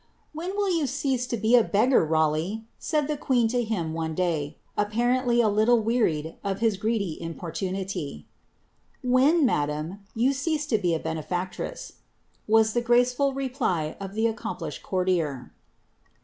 [0.35, 5.47] irill yon cease to be a beggar, Raleigh?" said the queen to y, apparently a
[5.47, 8.25] little weari^ of his greedy importunity,
[9.03, 11.97] madam, yon cease to be a benefactress,*'
[12.47, 15.51] was the graceful B accomplished courtier.